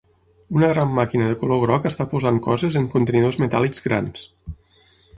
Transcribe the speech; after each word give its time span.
Una 0.59 0.69
gran 0.71 0.95
màquina 0.99 1.27
de 1.33 1.35
color 1.43 1.61
groc 1.65 1.87
està 1.91 2.09
posant 2.15 2.41
coses 2.49 2.81
en 2.83 2.91
contenidors 2.97 3.41
metàl·lics 3.47 3.89
grans. 3.89 4.29